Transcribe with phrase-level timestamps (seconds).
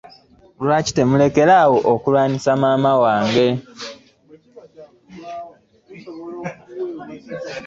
[0.63, 3.47] Lwaki temulekera awo kulwanisa maama wange?